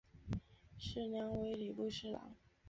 [0.79, 2.35] 事梁为礼部侍郎。